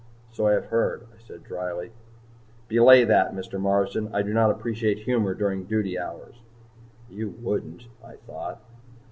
[0.31, 1.91] "So I have heard," I said drily.
[2.67, 3.59] "Belay that, Mr.
[3.61, 4.09] Marsden.
[4.11, 6.37] I do not appreciate humor during duty hours."
[7.07, 8.61] You wouldn't, I thought.